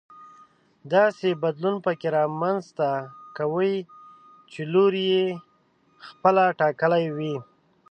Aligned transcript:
داسې 0.93 1.27
بدلون 1.43 1.75
پکې 1.85 2.07
رامنځته 2.17 2.89
کوي 3.37 3.75
چې 4.51 4.61
لوری 4.73 5.03
يې 5.15 5.27
خپله 6.09 6.43
ټاکلی 6.59 7.05
وي. 7.17 7.35